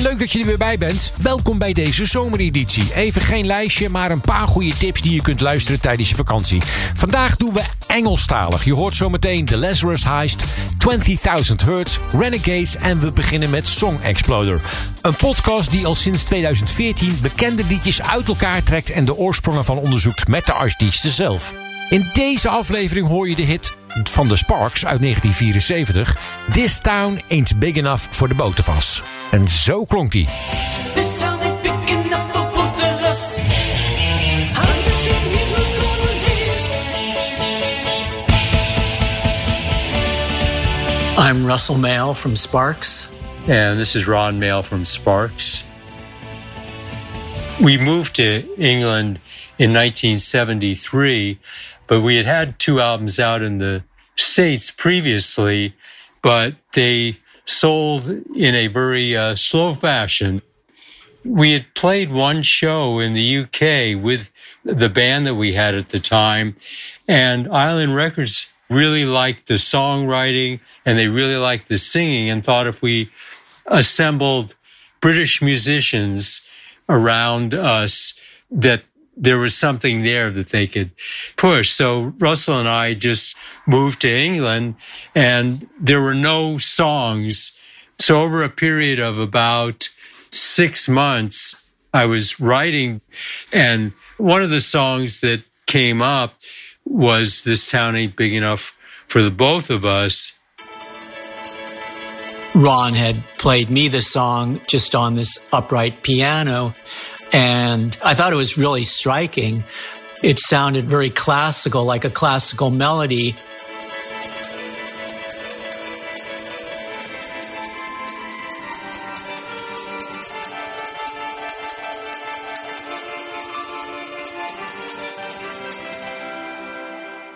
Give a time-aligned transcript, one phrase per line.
[0.00, 1.12] Leuk dat je er weer bij bent.
[1.22, 2.94] Welkom bij deze zomereditie.
[2.94, 6.62] Even geen lijstje, maar een paar goede tips die je kunt luisteren tijdens je vakantie.
[6.94, 8.64] Vandaag doen we Engelstalig.
[8.64, 14.60] Je hoort zometeen The Lazarus Heist, 20.000 Hertz, Renegades en we beginnen met Song Exploder.
[15.02, 19.78] Een podcast die al sinds 2014 bekende liedjes uit elkaar trekt en de oorsprongen van
[19.78, 21.54] onderzoekt met de artiesten zelf.
[21.90, 26.16] In deze aflevering hoor je de hit van de Sparks uit 1974.
[26.52, 29.02] This town ain't big enough for the both of us.
[29.30, 30.28] En zo klonk die.
[41.18, 43.08] I'm Russell Mail from Sparks.
[43.48, 45.64] And this is Ron Mail from Sparks.
[47.58, 49.18] We moved to England
[49.60, 51.38] in 1973,
[51.90, 53.82] but we had had two albums out in the
[54.14, 55.74] States previously,
[56.22, 60.40] but they sold in a very uh, slow fashion.
[61.24, 64.30] We had played one show in the UK with
[64.62, 66.54] the band that we had at the time,
[67.08, 72.68] and Island Records really liked the songwriting and they really liked the singing and thought
[72.68, 73.10] if we
[73.66, 74.54] assembled
[75.00, 76.42] British musicians
[76.88, 78.14] around us
[78.48, 78.84] that
[79.16, 80.90] there was something there that they could
[81.36, 81.70] push.
[81.70, 83.36] So Russell and I just
[83.66, 84.76] moved to England
[85.14, 87.58] and there were no songs.
[87.98, 89.88] So over a period of about
[90.30, 93.00] six months, I was writing
[93.52, 96.34] and one of the songs that came up
[96.84, 100.32] was This Town Ain't Big Enough for the Both of Us.
[102.54, 106.74] Ron had played me the song just on this upright piano.
[107.32, 109.64] And I thought it was really striking.
[110.22, 113.36] It sounded very classical, like a classical melody.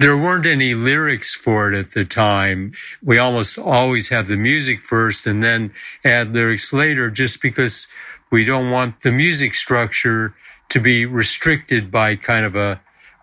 [0.05, 2.73] There weren't any lyrics for it at the time.
[3.03, 5.73] We almost always have the music first and then
[6.05, 7.87] add lyrics later just because
[8.35, 10.35] we don't want the music structure
[10.69, 12.81] to be restricted by kind of a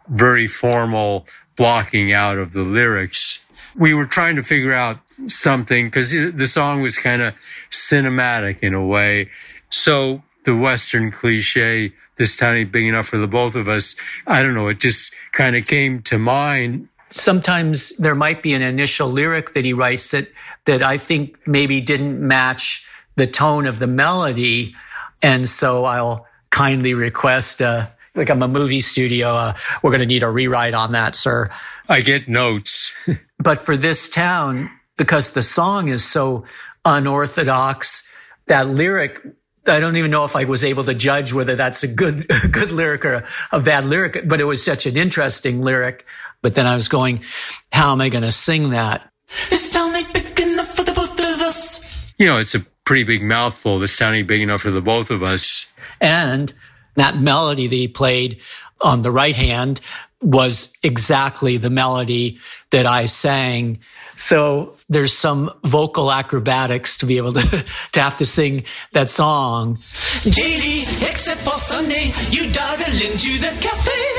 [0.08, 1.28] very formal
[1.58, 3.42] blocking out of the lyrics.
[3.76, 7.34] We were trying to figure out something because the song was kind of
[7.70, 9.30] cinematic in a way.
[9.70, 13.98] So the Western cliche, this town ain't big enough for the both of us.
[14.26, 14.70] I don't know.
[14.70, 16.88] It just kind of came to mind.
[17.10, 20.30] Sometimes there might be an initial lyric that he writes that,
[20.64, 24.74] that I think maybe didn't match the tone of the melody.
[25.22, 30.08] And so I'll kindly request, uh, like I'm a movie studio, uh, we're going to
[30.08, 31.50] need a rewrite on that, sir.
[31.90, 32.94] I get notes.
[33.42, 36.46] But for this town, because the song is so
[36.86, 38.08] unorthodox,
[38.46, 39.20] that lyric,
[39.66, 42.72] I don't even know if I was able to judge whether that's a good, good
[42.72, 46.06] lyric or a bad lyric, but it was such an interesting lyric.
[46.44, 47.24] But then I was going,
[47.72, 49.12] how am I going to sing that?
[49.50, 51.82] This town ain't big enough for the both of us.
[52.20, 53.80] You know, it's a pretty big mouthful.
[53.80, 55.68] This town ain't big enough for the both of us.
[56.00, 56.52] And
[56.96, 58.40] that melody that he played
[58.84, 59.82] on the right hand
[60.22, 62.40] was exactly the melody
[62.70, 63.80] that I sang.
[64.16, 69.80] So there's some vocal acrobatics to be able to, to have to sing that song.
[70.24, 74.11] Daily, except for Sunday, you dawdle into the cafe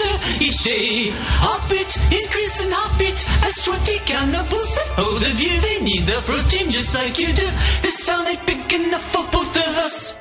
[0.00, 1.10] her each day.
[1.12, 5.54] Heartbeat, increase in heartbeat as 20 cannibals have hold of you.
[5.60, 7.48] They need the protein just like you do.
[7.82, 10.18] This town ain't big enough for both of us.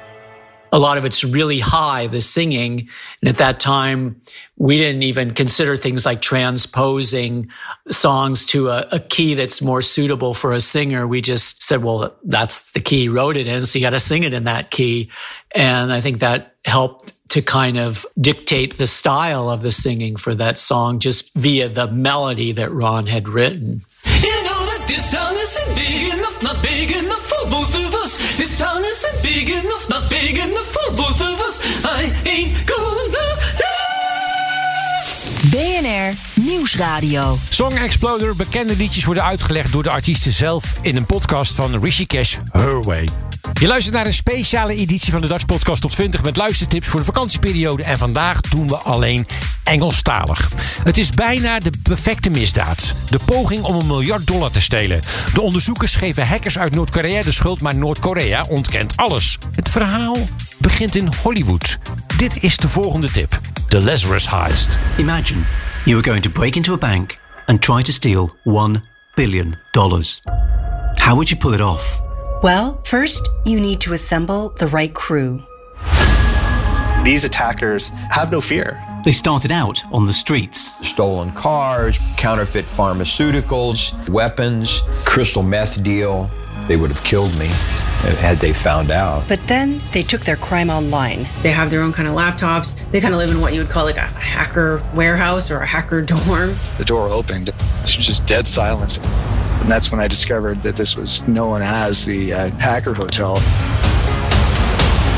[0.72, 2.90] a lot of it's really high, the singing.
[3.22, 4.22] And at that time,
[4.58, 7.50] we didn't even consider things like transposing
[7.92, 11.06] songs to a, a, key that's more suitable for a singer.
[11.06, 13.68] We just said, well, that's the key he wrote it in.
[13.68, 15.12] So you got to sing it in that key.
[15.54, 20.36] And I think that helped to kind of dictate the style of the singing for
[20.36, 23.82] that song just via the melody that Ron had written.
[24.06, 28.18] You know that this town isn't big enough, not big enough for both of us.
[28.38, 31.62] This town isn't big enough, not big enough for both of us.
[31.86, 32.94] I ain't gonna
[35.54, 37.38] BNR Nieuwsradio.
[37.50, 42.38] Song Exploder, bekende liedjes worden uitgelegd door de artiesten zelf in een podcast van Rishikesh
[42.52, 43.08] Herway.
[43.60, 47.00] Je luistert naar een speciale editie van de Dutch Podcast Top 20 met luistertips voor
[47.00, 47.84] de vakantieperiode.
[47.84, 49.28] En vandaag doen we alleen
[49.64, 50.52] Engelstalig.
[50.84, 52.94] Het is bijna de perfecte misdaad.
[53.10, 55.02] De poging om een miljard dollar te stelen.
[55.34, 59.38] De onderzoekers geven hackers uit Noord-Korea de schuld, maar Noord-Korea ontkent alles.
[59.56, 60.18] Het verhaal
[60.58, 61.78] begint in Hollywood.
[62.18, 64.78] Dit is de volgende tip: The Lazarus Heist.
[64.98, 65.42] Imagine
[65.86, 68.82] you were going to break into a bank and try to steal $1
[69.16, 69.58] billion.
[70.98, 72.00] How would you pull it off?
[72.42, 75.44] Well, first, you need to assemble the right crew.
[77.04, 78.82] These attackers have no fear.
[79.04, 80.72] They started out on the streets.
[80.88, 86.32] Stolen cars, counterfeit pharmaceuticals, weapons, crystal meth deal.
[86.68, 87.48] They would have killed me
[88.20, 89.28] had they found out.
[89.28, 91.28] But then they took their crime online.
[91.42, 92.78] They have their own kind of laptops.
[92.92, 95.66] They kind of live in what you would call like a hacker warehouse or a
[95.66, 96.56] hacker dorm.
[96.78, 97.50] The door opened.
[97.82, 98.98] It's just dead silence.
[98.98, 103.36] And that's when I discovered that this was known as the uh, Hacker Hotel.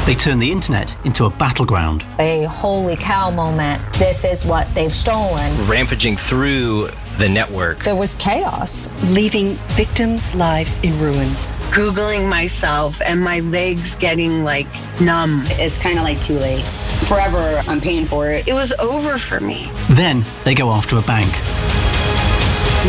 [0.06, 2.06] They turned the internet into a battleground.
[2.20, 3.82] A holy cow moment.
[3.94, 5.68] This is what they've stolen.
[5.68, 7.84] Rampaging through the network.
[7.84, 8.90] There was chaos.
[9.14, 11.48] Leaving victims' lives in ruins.
[11.72, 14.68] Googling myself and my legs getting like
[15.00, 15.44] numb.
[15.48, 16.66] It's kind of like too late.
[17.08, 18.48] Forever, I'm paying for it.
[18.48, 19.72] It was over for me.
[19.92, 21.32] Then they go after a bank.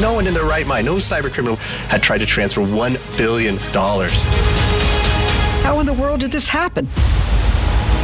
[0.00, 1.56] No one in their right mind, no cybercriminal
[1.88, 3.56] had tried to transfer $1 billion.
[5.62, 6.86] How in the world did this happen?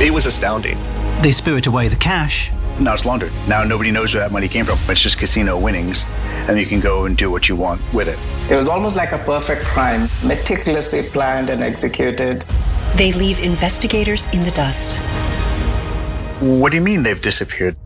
[0.01, 0.79] It was astounding.
[1.21, 2.51] They spirit away the cash.
[2.81, 3.33] Now it's laundered.
[3.49, 4.79] Now nobody knows where that money came from.
[4.89, 6.07] It's just casino winnings,
[6.49, 8.19] and you can go and do what you want with it.
[8.51, 12.45] It was almost like a perfect crime, meticulously planned and executed.
[12.97, 14.99] They leave investigators in the dust.
[16.41, 17.77] What do you mean they've disappeared?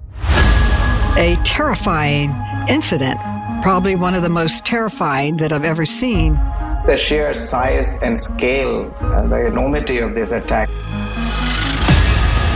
[1.16, 2.34] A terrifying
[2.68, 3.18] incident.
[3.62, 6.38] Probably one of the most terrifying that I've ever seen
[6.86, 10.68] the sheer size and scale and the enormity of this attack.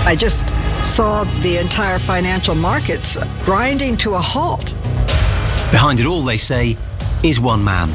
[0.06, 0.44] I just
[0.82, 4.74] saw the entire financial markets grinding to a halt.
[5.70, 6.76] Behind it all, they say,
[7.22, 7.90] is one man.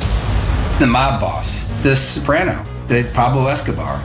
[0.80, 3.96] The mob boss, the soprano, the Pablo Escobar.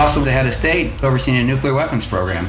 [0.00, 2.46] Also, the head of state overseeing a nuclear weapons program.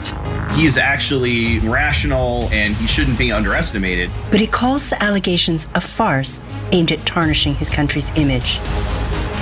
[0.53, 4.09] He's actually rational and he shouldn't be underestimated.
[4.29, 6.41] But he calls the allegations a farce
[6.71, 8.59] aimed at tarnishing his country's image.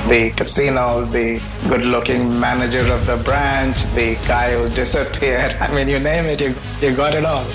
[0.07, 5.53] The casinos, the good looking manager of the branch, the guy who disappeared.
[5.59, 7.45] I mean, you name it, you, you got it all.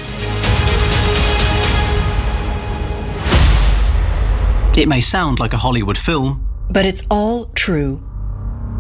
[4.77, 8.03] It may sound like a Hollywood film, but it's all true.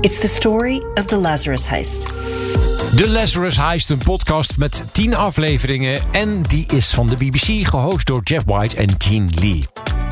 [0.02, 2.06] It's the story of the Lazarus Heist.
[2.96, 6.00] De Lazarus Heist, een podcast met 10 afleveringen.
[6.12, 9.64] En die is van de BBC, gehost door Geoff White en Jean Lee.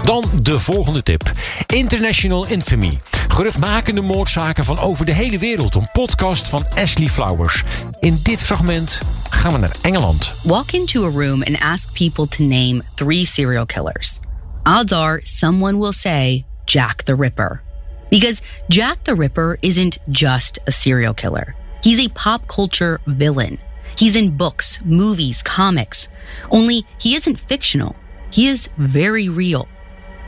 [0.05, 1.31] Dan de volgende tip.
[1.67, 2.93] International Infamy.
[3.33, 5.75] Geruchtmakende moordzaken van over de hele wereld.
[5.75, 7.63] Een podcast van Ashley Flowers.
[8.01, 10.35] In dit fragment gaan we naar Engeland.
[10.43, 14.19] Walk into a room and ask people to name three serial killers.
[14.63, 17.61] Odds are someone will say Jack the Ripper.
[18.09, 21.55] Because Jack the Ripper isn't just a serial killer.
[21.83, 23.59] He's a pop culture villain.
[23.99, 26.09] He's in books, movies, comics.
[26.51, 27.95] Only he isn't fictional.
[28.31, 29.67] He is very real.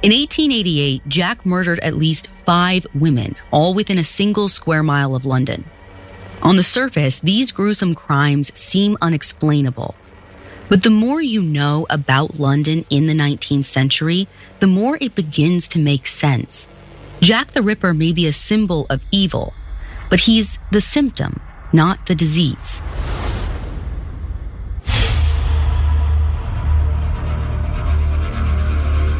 [0.04, 5.24] In 1888, Jack murdered at least five women, all within a single square mile of
[5.24, 5.64] London.
[6.42, 9.94] On the surface, these gruesome crimes seem unexplainable.
[10.68, 14.28] But the more you know about London in the 19th century,
[14.60, 16.68] the more it begins to make sense.
[17.22, 19.54] Jack the Ripper may be a symbol of evil,
[20.10, 21.40] but he's the symptom,
[21.72, 22.82] not the disease.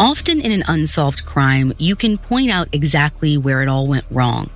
[0.01, 4.51] Often in an unsolved crime, you can point out exactly where it all went wrong.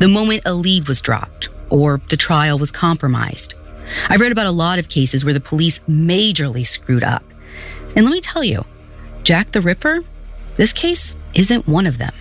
[0.00, 3.54] The moment a lead was dropped, or the trial was compromised.
[4.08, 7.22] I've read about a lot of cases where the police majorly screwed up.
[7.94, 8.64] And let me tell you,
[9.22, 10.02] Jack the Ripper,
[10.56, 12.12] this case isn't one of them.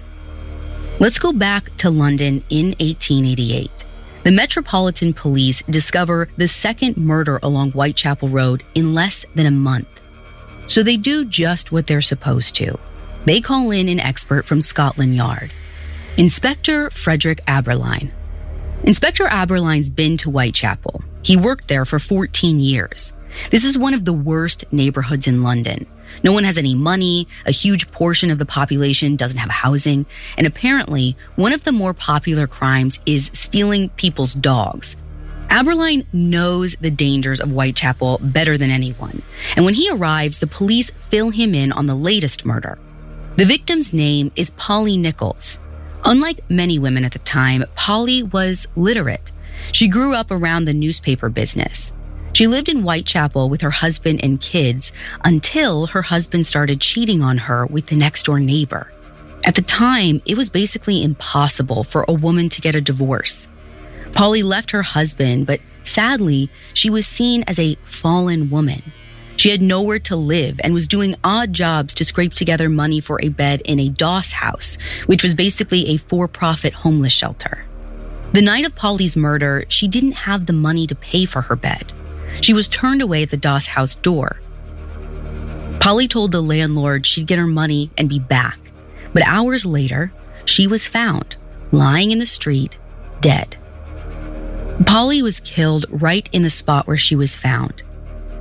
[0.99, 3.85] Let's go back to London in 1888.
[4.23, 9.87] The Metropolitan Police discover the second murder along Whitechapel Road in less than a month.
[10.67, 12.77] So they do just what they're supposed to.
[13.25, 15.51] They call in an expert from Scotland Yard,
[16.17, 18.11] Inspector Frederick Aberline.
[18.83, 21.03] Inspector Aberline's been to Whitechapel.
[21.23, 23.13] He worked there for 14 years.
[23.51, 25.87] This is one of the worst neighborhoods in London.
[26.23, 30.05] No one has any money, a huge portion of the population doesn't have housing,
[30.37, 34.95] and apparently, one of the more popular crimes is stealing people's dogs.
[35.55, 39.21] Aberline knows the dangers of Whitechapel better than anyone,
[39.55, 42.77] and when he arrives, the police fill him in on the latest murder.
[43.37, 45.59] The victim's name is Polly Nichols.
[46.03, 49.31] Unlike many women at the time, Polly was literate.
[49.71, 51.93] She grew up around the newspaper business.
[52.33, 54.91] She lived in Whitechapel with her husband and kids
[55.23, 58.91] until her husband started cheating on her with the next door neighbor.
[59.45, 63.47] At the time, it was basically impossible for a woman to get a divorce.
[64.15, 68.81] Polly left her husband, but sadly, she was seen as a fallen woman.
[69.35, 73.19] She had nowhere to live and was doing odd jobs to scrape together money for
[73.21, 77.65] a bed in a Doss house, which was basically a for profit homeless shelter.
[78.31, 81.91] The night of Polly's murder, she didn't have the money to pay for her bed.
[82.39, 84.39] She was turned away at the Doss house door.
[85.81, 88.59] Polly told the landlord she'd get her money and be back.
[89.13, 90.13] But hours later,
[90.45, 91.35] she was found
[91.73, 92.77] lying in the street,
[93.19, 93.57] dead.
[94.83, 97.81] Polly was killed right in the spot where she was found.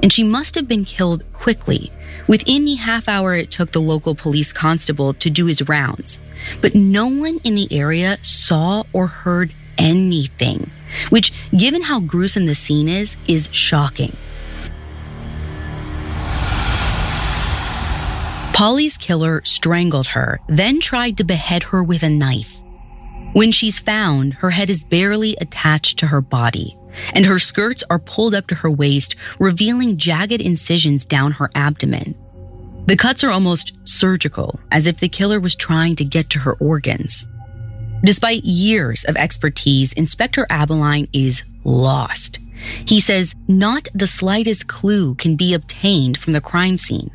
[0.03, 1.93] And she must have been killed quickly,
[2.27, 6.21] within the half hour it took the local police constable to do his rounds.
[6.61, 10.71] But no one in the area saw or heard anything,
[11.11, 14.17] which, given how gruesome the scene is, is shocking.
[18.53, 22.64] Polly's killer strangled her, then tried to behead her with a knife.
[23.35, 26.79] When she's found, her head is barely attached to her body,
[27.15, 32.15] and her skirts are pulled up to her waist, revealing jagged incisions down her abdomen.
[32.87, 36.55] The cuts are almost surgical, as if the killer was trying to get to her
[36.55, 37.27] organs.
[38.05, 42.39] Despite years of expertise, Inspector Aberline is lost.
[42.87, 47.11] He says not the slightest clue can be obtained from the crime scene.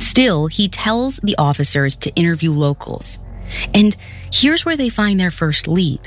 [0.00, 3.20] Still, he tells the officers to interview locals.
[3.72, 3.96] And
[4.32, 6.00] here's where they find their first lead.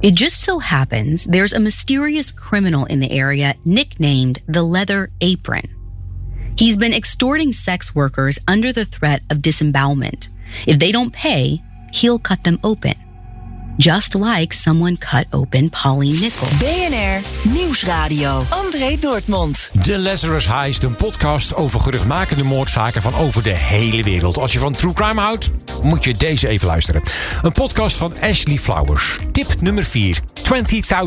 [0.00, 5.68] It just so happens there's a mysterious criminal in the area nicknamed the Leather Apron.
[6.56, 10.28] He's been extorting sex workers under the threat of disembowelment.
[10.66, 11.60] If they don't pay,
[11.92, 12.94] he'll cut them open.
[13.78, 16.48] Just like someone cut open Polly Nickel.
[16.58, 18.44] BNR Nieuwsradio.
[18.50, 19.70] André Dortmund.
[19.82, 24.38] De Lazarus Heist, een podcast over geruchtmakende moordzaken van over de hele wereld.
[24.38, 25.50] Als je van true crime houdt,
[25.82, 27.02] moet je deze even luisteren.
[27.42, 29.18] Een podcast van Ashley Flowers.
[29.32, 30.20] Tip nummer 4.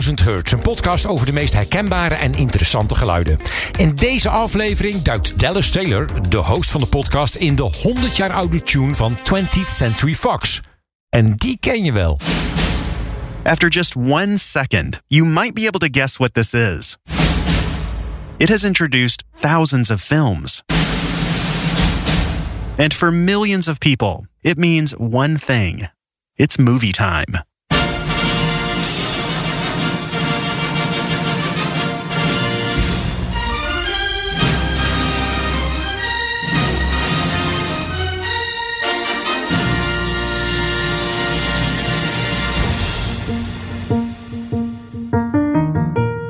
[0.06, 3.40] 20.000 Hertz, een podcast over de meest herkenbare en interessante geluiden.
[3.78, 8.32] In deze aflevering duikt Dallas Taylor, de host van de podcast, in de 100 jaar
[8.32, 10.62] oude tune van 20th Century Fox.
[11.10, 12.20] En die ken je wel.
[13.44, 16.98] After just one second, you might be able to guess what this is.
[18.38, 20.64] It has introduced thousands of films.
[22.78, 25.88] And for millions of people, it means one thing
[26.38, 27.38] it's movie time.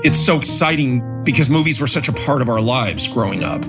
[0.03, 3.63] It's so exciting because movies were such a part of our lives growing up.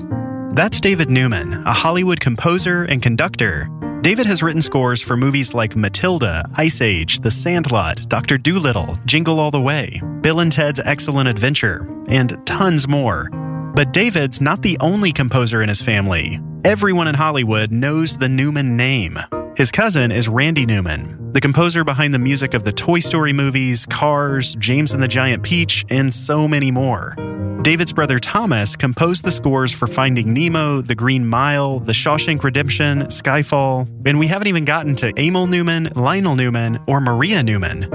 [0.55, 3.71] That's David Newman, a Hollywood composer and conductor.
[4.03, 8.37] David has written scores for movies like Matilda, Ice Age, The Sandlot, Dr.
[8.37, 13.31] Dolittle, Jingle All the Way, Bill and Ted's Excellent Adventure, and tons more.
[13.75, 16.39] But David's not the only composer in his family.
[16.67, 19.19] Everyone in Hollywood knows the Newman name.
[19.57, 23.87] His cousin is Randy Newman, the composer behind the music of the Toy Story movies,
[23.87, 27.17] Cars, James and the Giant Peach, and so many more.
[27.63, 33.03] David's brother Thomas composed the scores for Finding Nemo, The Green Mile, The Shawshank Redemption,
[33.03, 37.89] Skyfall, and we haven't even gotten to Emil Newman, Lionel Newman, or Maria Newman.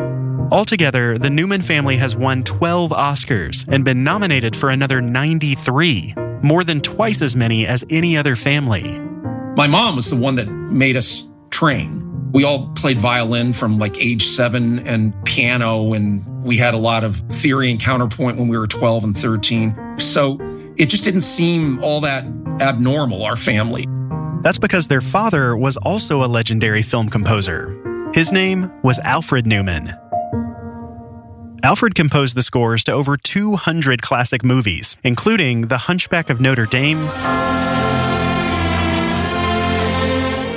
[0.54, 6.64] Altogether, the Newman family has won 12 Oscars and been nominated for another 93, more
[6.64, 8.98] than twice as many as any other family.
[9.58, 12.07] My mom was the one that made us train.
[12.32, 17.04] We all played violin from like age seven and piano, and we had a lot
[17.04, 19.98] of theory and counterpoint when we were 12 and 13.
[19.98, 20.38] So
[20.78, 22.26] it just didn't seem all that
[22.62, 23.86] abnormal, our family.
[24.44, 27.76] That's because their father was also a legendary film composer.
[28.14, 29.94] His name was Alfred Newman.
[31.64, 37.06] Alfred composed the scores to over 200 classic movies, including The Hunchback of Notre Dame,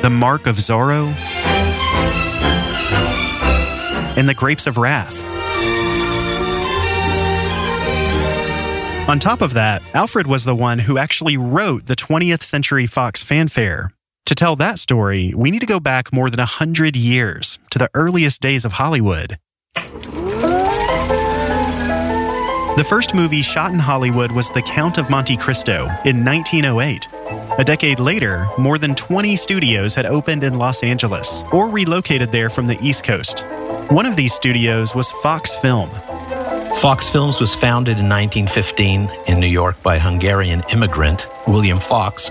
[0.03, 1.13] The Mark of Zorro,
[4.17, 5.25] and The Grapes of Wrath.
[9.09, 13.23] On top of that, Alfred was the one who actually wrote the 20th Century Fox
[13.23, 13.93] fanfare.
[14.27, 17.91] To tell that story, we need to go back more than 100 years to the
[17.95, 19.39] earliest days of Hollywood.
[22.77, 27.09] The first movie shot in Hollywood was The Count of Monte Cristo in 1908.
[27.59, 32.49] A decade later, more than 20 studios had opened in Los Angeles or relocated there
[32.49, 33.41] from the East Coast.
[33.91, 35.91] One of these studios was Fox Film.
[36.81, 42.31] Fox Films was founded in 1915 in New York by Hungarian immigrant William Fox.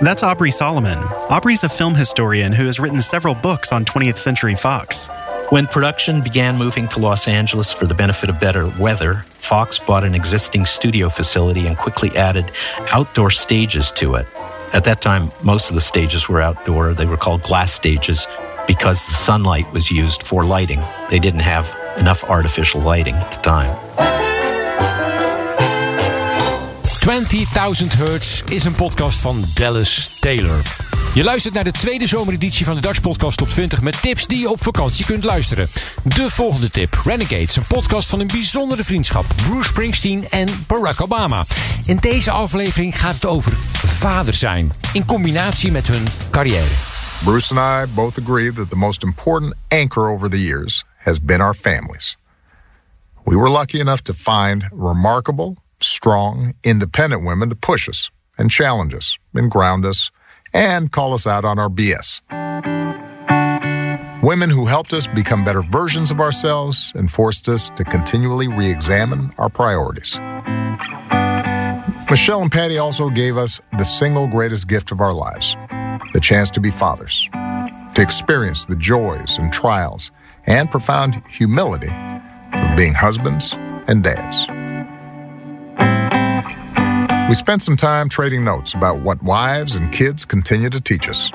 [0.00, 0.98] That's Aubrey Solomon.
[1.28, 5.08] Aubrey's a film historian who has written several books on 20th Century Fox.
[5.50, 10.04] When production began moving to Los Angeles for the benefit of better weather, Fox bought
[10.04, 12.50] an existing studio facility and quickly added
[12.92, 14.26] outdoor stages to it.
[14.72, 16.94] At that time, most of the stages were outdoor.
[16.94, 18.26] They were called glass stages
[18.66, 20.82] because the sunlight was used for lighting.
[21.10, 23.76] They didn't have enough artificial lighting at the time.
[27.02, 30.62] 20,000 Hertz is een podcast van Dallas Taylor.
[31.14, 34.38] Je luistert naar de tweede zomereditie van de Dutch Podcast Top 20 met tips die
[34.38, 35.68] je op vakantie kunt luisteren.
[36.02, 39.24] De volgende tip: Renegades, een podcast van een bijzondere vriendschap.
[39.36, 41.44] Bruce Springsteen en Barack Obama.
[41.86, 43.52] In deze aflevering gaat het over
[43.86, 46.70] vader zijn in combinatie met hun carrière.
[47.24, 51.40] Bruce and I both agree that the most important anchor over the years has been
[51.40, 52.18] our families.
[53.24, 58.96] We were lucky enough to find remarkable, strong, independent women to push us and challenge
[58.96, 60.10] us and ground us
[60.54, 62.22] and call us out on our BS.
[64.22, 68.70] Women who helped us become better versions of ourselves and forced us to continually re
[68.70, 70.18] examine our priorities.
[72.08, 75.56] Michelle and Patty also gave us the single greatest gift of our lives
[76.14, 80.12] the chance to be fathers, to experience the joys and trials
[80.46, 81.90] and profound humility
[82.52, 83.52] of being husbands
[83.88, 84.46] and dads.
[87.26, 91.30] We spent some time trading notes about what wives and kids continue to teach us,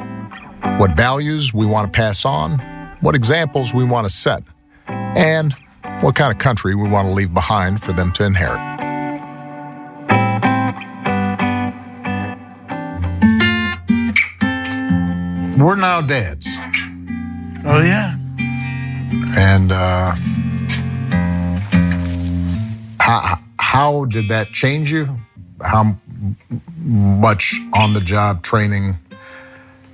[0.78, 2.60] what values we want to pass on,
[3.02, 4.44] what examples we want to set,
[4.88, 5.54] and
[6.02, 8.60] what kind of country we want to leave behind for them to inherit.
[15.58, 16.56] We're now dads.
[17.66, 18.16] Oh, yeah.
[19.38, 20.14] And uh,
[23.02, 25.18] how, how did that change you?
[25.64, 25.98] How
[26.78, 28.98] much on the job training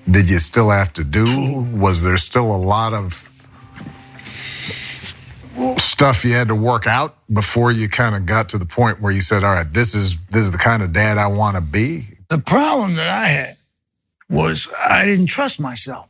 [0.10, 1.68] did you still have to do?
[1.74, 3.30] Was there still a lot of
[5.78, 9.12] stuff you had to work out before you kind of got to the point where
[9.12, 11.62] you said, "All right, this is this is the kind of dad I want to
[11.62, 12.04] be"?
[12.30, 13.58] The problem that I had
[14.30, 16.08] was I didn't trust myself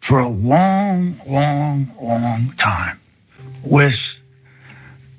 [0.00, 3.00] for a long, long, long time
[3.64, 4.18] with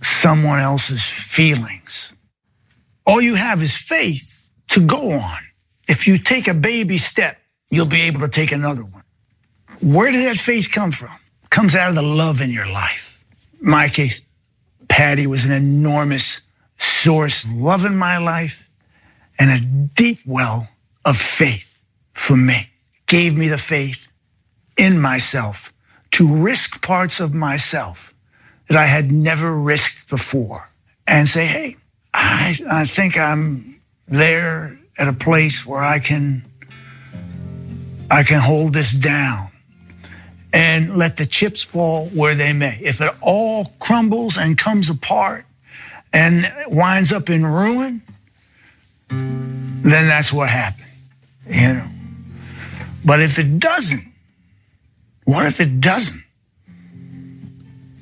[0.01, 2.13] someone else's feelings.
[3.05, 5.39] All you have is faith to go on.
[5.87, 7.37] If you take a baby step,
[7.69, 9.03] you'll be able to take another one.
[9.81, 11.11] Where did that faith come from?
[11.53, 13.23] comes out of the love in your life.
[13.61, 14.21] In my case,
[14.87, 16.41] Patty was an enormous
[16.79, 18.67] source of love in my life
[19.37, 19.63] and a
[19.95, 20.67] deep well
[21.05, 21.79] of faith
[22.15, 22.71] for me.
[23.05, 24.07] Gave me the faith
[24.77, 25.71] in myself
[26.13, 28.15] to risk parts of myself
[28.67, 30.71] that I had never risked before
[31.05, 31.77] and say, hey,
[32.13, 36.45] I, I think I'm there at a place where I can
[38.11, 39.49] I can hold this down
[40.53, 42.77] and let the chips fall where they may.
[42.81, 45.45] If it all crumbles and comes apart
[46.11, 48.03] and winds up in ruin,
[49.09, 50.87] then that's what happened.
[51.47, 51.89] You know.
[53.03, 54.05] But if it doesn't,
[55.25, 56.23] what if it doesn't?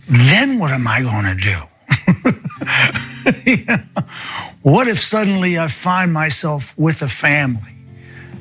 [0.09, 1.70] Then what am I going to do?
[4.61, 7.75] What if suddenly I find myself with a family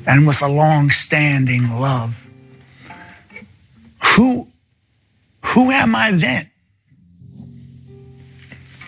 [0.05, 2.27] and with a long standing love?
[4.15, 4.47] Who,
[5.43, 6.51] who am I then?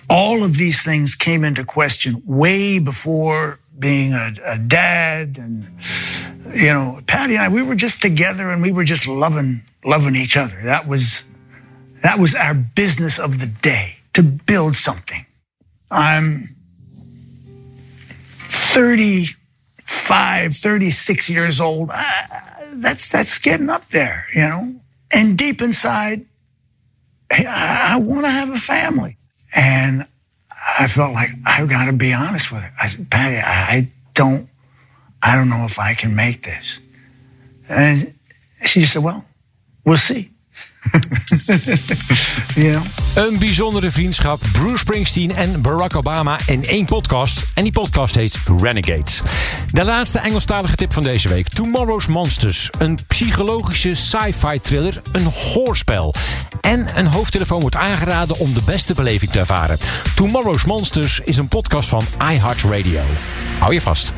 [0.10, 5.68] All of these things came into question way before being a, a dad and
[6.54, 10.16] you know, Patty and I, we were just together and we were just loving, loving
[10.16, 10.62] each other.
[10.64, 11.26] That was,
[12.04, 15.26] that was our business of the day to build something.
[15.92, 16.56] I'm
[18.48, 21.90] 35, 36 years old.
[21.94, 22.04] Uh,
[22.74, 24.76] that's, that's getting up there, you know?
[25.12, 26.26] And deep inside,
[27.32, 29.18] I, I want to have a family.
[29.56, 30.08] And
[30.80, 32.74] I felt like I've got to be honest with her.
[32.80, 34.50] I said, Patty, I don't
[35.24, 36.82] I don't know if I can make this.
[37.70, 38.14] And
[38.66, 39.26] she just said, Well,
[39.86, 40.32] we'll see.
[42.56, 42.82] Ja.
[43.16, 47.46] Een bijzondere vriendschap, Bruce Springsteen en Barack Obama in één podcast.
[47.54, 49.22] En die podcast heet Renegades.
[49.72, 51.48] De laatste Engelstalige tip van deze week.
[51.48, 52.70] Tomorrow's Monsters.
[52.78, 56.16] Een psychologische sci-fi thriller, een hoorspel.
[56.62, 59.78] En een hoofdtelefoon wordt aangeraden om de beste beleving te ervaren.
[60.16, 63.02] Tomorrow's Monsters is een podcast van iHeartRadio.
[63.60, 64.12] Hou je vast.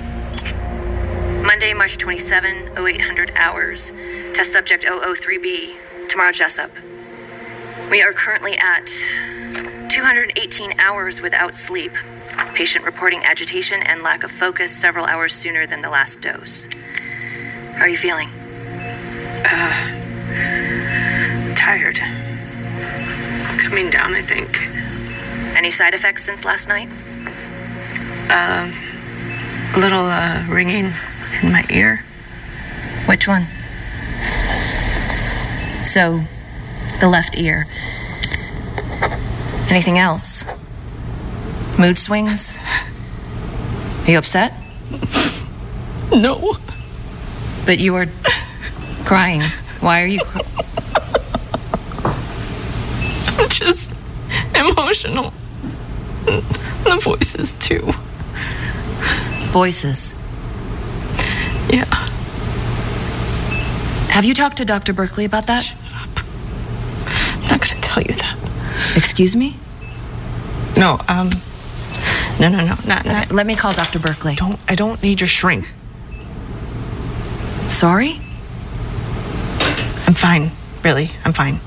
[1.42, 3.92] Monday, March 27, 0800 hours.
[4.32, 5.85] Test subject 003B.
[6.08, 6.72] Tamara, Jessup.
[7.90, 8.88] We are currently at
[9.90, 11.92] 218 hours without sleep.
[12.54, 16.68] Patient reporting agitation and lack of focus several hours sooner than the last dose.
[17.76, 18.30] How are you feeling?
[21.56, 22.00] Tired.
[23.60, 25.58] Coming down, I think.
[25.58, 26.90] Any side effects since last night?
[28.30, 28.72] Uh,
[29.76, 30.92] a little uh, ringing
[31.42, 32.04] in my ear.
[33.06, 33.48] Which one?
[35.86, 36.22] So,
[37.00, 37.68] the left ear.
[39.70, 40.44] Anything else?
[41.78, 42.58] Mood swings?
[44.06, 44.54] Are you upset?
[46.12, 46.58] No.
[47.66, 48.06] But you were
[49.06, 49.42] crying.
[49.82, 50.20] Why are you?
[50.24, 50.40] Cr-
[53.50, 53.92] Just
[54.56, 55.34] emotional.
[56.26, 57.92] The voices, too.
[59.52, 60.14] Voices.
[61.70, 61.86] Yeah.
[64.16, 64.94] Have you talked to Dr.
[64.94, 65.66] Berkeley about that?
[65.66, 66.20] Shut up.
[67.36, 68.38] I'm not going to tell you that.
[68.96, 69.58] Excuse me?
[70.78, 71.32] No, um.
[72.40, 72.78] No, no, no.
[72.88, 73.32] Not, not.
[73.34, 74.00] Let me call Dr.
[74.00, 74.36] Berkeley.
[74.36, 75.70] Don't, I don't need your shrink.
[77.68, 78.22] Sorry?
[80.08, 80.52] I'm fine.
[80.82, 81.60] Really, I'm fine.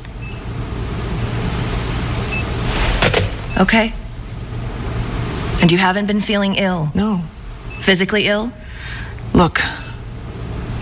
[3.60, 3.92] Okay.
[5.60, 6.90] And you haven't been feeling ill?
[6.94, 7.24] No.
[7.80, 8.50] Physically ill?
[9.34, 9.60] Look,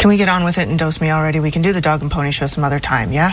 [0.06, 1.40] can we get on with it and dose me already?
[1.40, 3.32] We can do the dog and pony show some other time, yeah?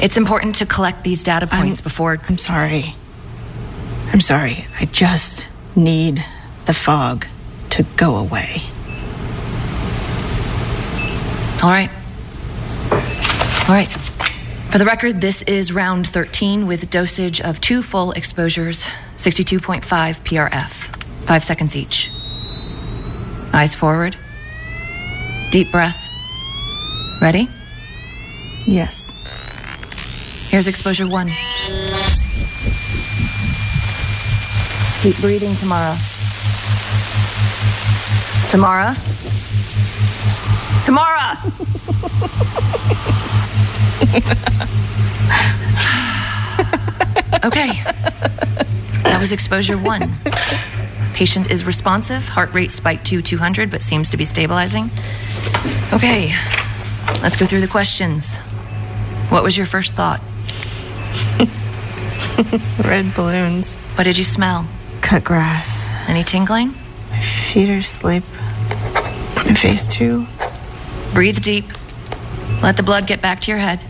[0.00, 2.16] It's important to collect these data points before.
[2.28, 2.94] I'm sorry.
[4.12, 4.66] I'm sorry.
[4.78, 6.24] I just need
[6.66, 7.26] the fog
[7.70, 8.62] to go away.
[11.60, 11.90] All right.
[12.92, 13.88] All right.
[14.70, 18.86] For the record, this is round 13 with dosage of two full exposures,
[19.16, 20.70] 62.5 PRF,
[21.26, 22.12] five seconds each.
[23.52, 24.14] Eyes forward.
[25.50, 26.08] Deep breath.
[27.20, 27.48] Ready?
[28.66, 29.12] Yes.
[30.50, 31.28] Here's exposure one.
[35.02, 35.96] Keep breathing, Tamara.
[38.50, 38.94] Tamara?
[40.84, 41.36] Tamara!
[47.44, 47.68] okay.
[49.02, 50.12] That was exposure one.
[51.14, 54.90] Patient is responsive, heart rate spiked to 200, but seems to be stabilizing.
[55.92, 56.32] Okay,
[57.22, 58.36] let's go through the questions.
[59.28, 60.20] What was your first thought?
[62.84, 63.76] Red balloons.
[63.94, 64.68] What did you smell?
[65.00, 65.94] Cut grass.
[66.08, 66.74] Any tingling?
[67.10, 68.24] My feet are asleep.
[69.36, 70.26] My face, too.
[71.14, 71.64] Breathe deep.
[72.62, 73.84] Let the blood get back to your head.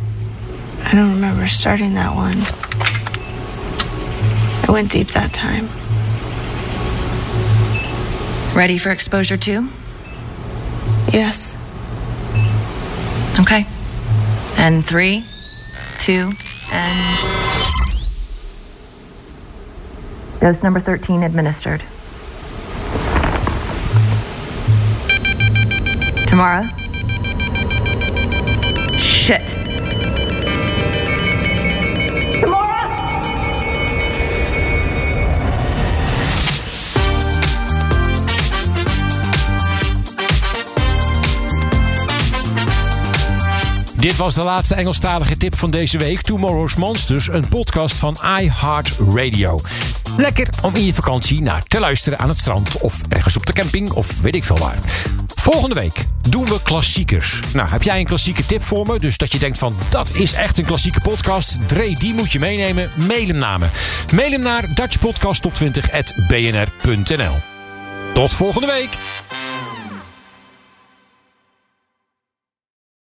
[0.85, 2.37] I don't remember starting that one.
[4.69, 5.69] I went deep that time.
[8.57, 9.69] Ready for exposure two?
[11.13, 11.59] Yes.
[13.39, 13.67] Okay.
[14.59, 15.25] And three,
[15.99, 16.33] two,
[16.73, 17.37] and.
[20.41, 21.83] Dose number 13 administered.
[26.29, 26.69] Tamara?
[28.99, 29.66] Shit.
[44.07, 46.23] Dit was de laatste Engelstalige tip van deze week.
[46.23, 49.59] Tomorrow's Monsters, een podcast van iHeartRadio.
[50.17, 52.81] Lekker om in je vakantie naar te luisteren aan het strand...
[52.81, 54.79] of ergens op de camping of weet ik veel waar.
[55.35, 57.41] Volgende week doen we klassiekers.
[57.53, 58.99] Nou, heb jij een klassieke tip voor me?
[58.99, 61.69] Dus dat je denkt van, dat is echt een klassieke podcast.
[61.69, 62.91] Dre, die moet je meenemen.
[62.97, 63.67] Mail hem naar me.
[64.13, 67.37] Mail hem naar dutchpodcasttop20.bnr.nl
[68.13, 68.91] Tot volgende week.